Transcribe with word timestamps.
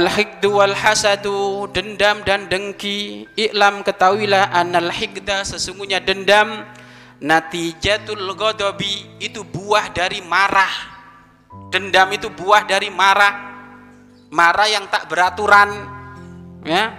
Al-hikdu 0.00 0.56
wal 0.56 0.72
hasadu 0.72 1.68
dendam 1.68 2.24
dan 2.24 2.48
dengki. 2.48 3.28
Iklam 3.36 3.84
ketahuilah 3.84 4.48
anal 4.48 4.88
hikda 4.88 5.44
sesungguhnya 5.44 6.00
dendam. 6.00 6.64
Natijatul 7.22 8.32
ghadabi 8.34 9.20
itu 9.20 9.44
buah 9.44 9.92
dari 9.92 10.24
marah. 10.24 10.72
Dendam 11.68 12.08
itu 12.16 12.32
buah 12.32 12.64
dari 12.64 12.88
marah. 12.88 13.52
Marah 14.32 14.68
yang 14.68 14.88
tak 14.88 15.12
beraturan 15.12 15.70
ya. 16.64 16.96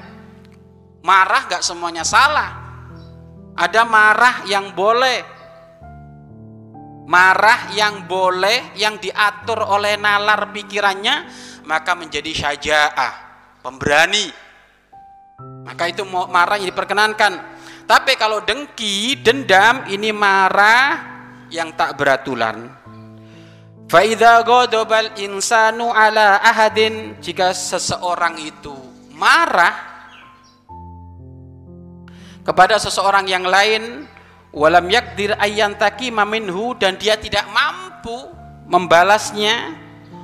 Marah 1.03 1.49
gak 1.49 1.65
semuanya 1.65 2.05
salah. 2.05 2.61
Ada 3.57 3.83
marah 3.83 4.45
yang 4.47 4.71
boleh 4.71 5.32
marah 7.07 7.71
yang 7.75 8.07
boleh 8.07 8.75
yang 8.79 8.99
diatur 8.99 9.59
oleh 9.59 9.99
nalar 9.99 10.51
pikirannya 10.55 11.15
maka 11.63 11.95
menjadi 11.95 12.31
syaja'ah, 12.31 13.13
pemberani. 13.63 14.27
Maka 15.63 15.87
itu 15.87 16.03
marah 16.07 16.59
yang 16.59 16.69
diperkenankan. 16.71 17.33
Tapi 17.83 18.15
kalau 18.15 18.43
dengki, 18.43 19.19
dendam, 19.19 19.87
ini 19.91 20.11
marah 20.15 20.99
yang 21.51 21.75
tak 21.75 21.99
godobal 24.47 25.11
insanu 25.19 25.91
ala 25.91 26.39
ahadin 26.39 27.19
jika 27.19 27.51
seseorang 27.51 28.39
itu 28.39 28.73
marah 29.13 29.75
kepada 32.41 32.79
seseorang 32.79 33.27
yang 33.27 33.45
lain 33.45 34.07
walam 34.53 34.85
yakdir 34.87 35.33
ayyantaki 35.35 36.13
maminhu 36.13 36.77
dan 36.77 36.95
dia 37.01 37.17
tidak 37.17 37.49
mampu 37.49 38.29
membalasnya. 38.69 39.81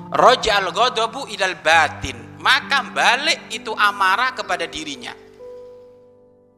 Rojal 0.10 0.74
godobu 0.74 1.30
idal 1.30 1.54
batin. 1.62 2.18
Maka 2.42 2.82
balik 2.82 3.52
itu 3.54 3.70
amarah 3.78 4.34
kepada 4.34 4.66
dirinya. 4.66 5.14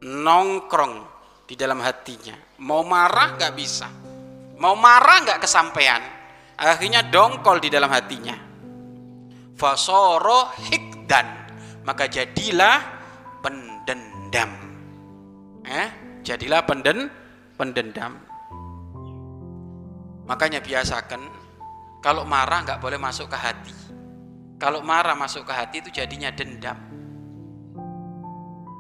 Nongkrong 0.08 0.96
di 1.44 1.60
dalam 1.60 1.84
hatinya. 1.84 2.38
Mau 2.64 2.88
marah 2.88 3.36
nggak 3.36 3.54
bisa. 3.58 3.92
Mau 4.56 4.72
marah 4.80 5.20
nggak 5.28 5.44
kesampaian. 5.44 6.00
Akhirnya 6.56 7.04
dongkol 7.04 7.60
di 7.60 7.68
dalam 7.68 7.92
hatinya. 7.92 8.38
Fasoro 9.60 10.56
hikdan. 10.72 11.28
Maka 11.84 12.08
jadilah 12.08 12.78
pendendam. 13.44 14.52
Eh? 15.66 15.88
Jadilah 16.24 16.62
penden 16.64 17.21
pendendam 17.62 18.18
makanya 20.26 20.66
biasakan 20.66 21.52
kalau 22.02 22.26
marah 22.26 22.66
nggak 22.66 22.82
boleh 22.82 22.98
masuk 22.98 23.30
ke 23.30 23.38
hati. 23.38 23.76
Kalau 24.58 24.82
marah 24.82 25.14
masuk 25.14 25.46
ke 25.46 25.54
hati 25.54 25.86
itu 25.86 25.94
jadinya 25.94 26.34
dendam. 26.34 26.78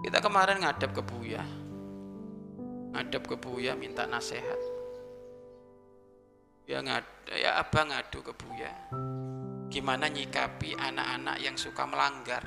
Kita 0.01 0.17
kemarin 0.17 0.65
ngadap 0.65 0.89
ke 0.89 1.01
Buya. 1.05 1.45
Ngadap 2.97 3.23
ke 3.29 3.37
Buya 3.37 3.77
minta 3.77 4.09
nasihat. 4.09 4.57
Ya 6.65 6.81
ngad, 6.81 7.05
ya 7.29 7.61
abang 7.61 7.93
ngadu 7.93 8.25
ke 8.25 8.33
Buya. 8.33 8.73
Gimana 9.69 10.09
nyikapi 10.09 10.73
anak-anak 10.73 11.37
yang 11.45 11.53
suka 11.53 11.85
melanggar? 11.85 12.41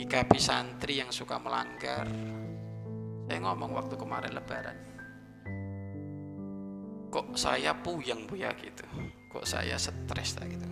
Nyikapi 0.00 0.38
santri 0.40 1.04
yang 1.04 1.12
suka 1.12 1.36
melanggar. 1.36 2.08
Saya 3.30 3.46
ngomong 3.46 3.78
waktu 3.78 3.94
kemarin 3.94 4.34
lebaran. 4.34 4.74
Kok 7.14 7.38
saya 7.38 7.78
puyeng 7.78 8.26
bu 8.26 8.34
ya 8.34 8.50
gitu. 8.58 8.82
Kok 9.30 9.46
saya 9.46 9.78
stres 9.78 10.34
tak 10.34 10.50
gitu. 10.50 10.66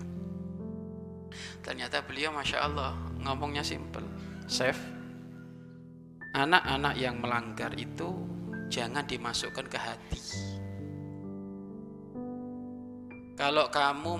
Ternyata 1.62 2.02
beliau 2.02 2.34
masya 2.34 2.66
Allah 2.66 2.98
ngomongnya 3.22 3.62
simple 3.62 4.02
safe 4.50 4.82
anak-anak 6.34 6.98
yang 6.98 7.22
melanggar 7.22 7.70
itu 7.78 8.26
jangan 8.66 9.06
dimasukkan 9.06 9.66
ke 9.70 9.78
hati. 9.78 10.18
Kalau 13.38 13.70
kamu 13.70 14.14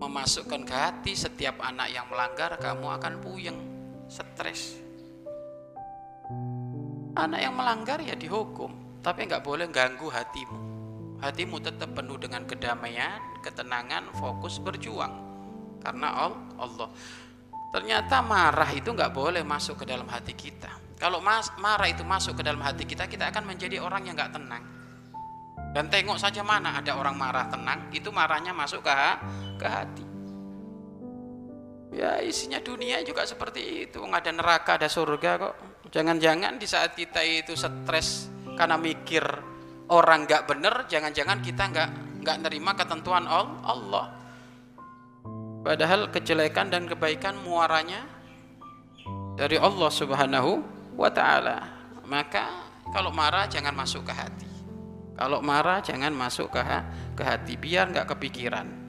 memasukkan 0.00 0.64
ke 0.64 0.72
hati 0.72 1.12
setiap 1.12 1.60
anak 1.60 1.92
yang 1.92 2.08
melanggar 2.08 2.56
kamu 2.56 2.96
akan 2.96 3.20
puyeng 3.20 3.60
stres 4.08 4.88
anak 7.16 7.40
yang 7.42 7.54
melanggar 7.54 7.98
ya 8.02 8.14
dihukum 8.14 9.00
tapi 9.00 9.26
nggak 9.26 9.42
boleh 9.42 9.66
ganggu 9.72 10.10
hatimu 10.10 10.70
hatimu 11.20 11.60
tetap 11.60 11.92
penuh 11.92 12.16
dengan 12.16 12.48
kedamaian, 12.48 13.20
ketenangan, 13.44 14.08
fokus 14.16 14.56
berjuang 14.58 15.12
karena 15.84 16.32
Allah. 16.56 16.88
Ternyata 17.70 18.18
marah 18.24 18.70
itu 18.74 18.90
nggak 18.90 19.14
boleh 19.14 19.46
masuk 19.46 19.84
ke 19.84 19.84
dalam 19.86 20.08
hati 20.10 20.34
kita. 20.34 20.98
Kalau 20.98 21.22
mas, 21.22 21.48
marah 21.62 21.86
itu 21.86 22.02
masuk 22.02 22.40
ke 22.40 22.42
dalam 22.42 22.60
hati 22.60 22.84
kita, 22.84 23.06
kita 23.06 23.30
akan 23.30 23.46
menjadi 23.46 23.78
orang 23.78 24.04
yang 24.04 24.18
nggak 24.18 24.34
tenang. 24.34 24.64
Dan 25.70 25.86
tengok 25.86 26.18
saja 26.18 26.42
mana 26.42 26.82
ada 26.82 26.98
orang 26.98 27.14
marah 27.14 27.46
tenang, 27.46 27.94
itu 27.94 28.10
marahnya 28.10 28.50
masuk 28.50 28.82
ke, 28.82 28.92
ke 29.62 29.66
hati. 29.70 30.09
Ya 31.90 32.22
isinya 32.22 32.62
dunia 32.62 33.02
juga 33.02 33.26
seperti 33.26 33.90
itu. 33.90 33.98
Nggak 33.98 34.22
ada 34.22 34.32
neraka, 34.32 34.70
ada 34.78 34.86
surga 34.86 35.30
kok. 35.42 35.54
Jangan-jangan 35.90 36.54
di 36.54 36.66
saat 36.70 36.94
kita 36.94 37.18
itu 37.26 37.58
stres 37.58 38.30
karena 38.54 38.78
mikir 38.78 39.24
orang 39.90 40.22
nggak 40.22 40.46
bener 40.46 40.86
jangan-jangan 40.86 41.42
kita 41.42 41.66
nggak 41.66 41.88
nggak 42.22 42.36
nerima 42.46 42.78
ketentuan 42.78 43.26
Allah. 43.26 44.06
Padahal 45.60 46.08
kejelekan 46.14 46.72
dan 46.72 46.86
kebaikan 46.86 47.36
muaranya 47.42 48.06
dari 49.34 49.58
Allah 49.58 49.90
subhanahu 49.90 50.62
wa 50.94 51.10
ta'ala. 51.10 51.58
Maka 52.06 52.70
kalau 52.94 53.10
marah 53.10 53.50
jangan 53.50 53.74
masuk 53.74 54.06
ke 54.06 54.14
hati. 54.14 54.48
Kalau 55.18 55.44
marah 55.44 55.84
jangan 55.84 56.14
masuk 56.16 56.48
ke, 56.48 56.62
ke 57.18 57.22
hati. 57.26 57.60
Biar 57.60 57.92
nggak 57.92 58.08
kepikiran 58.16 58.79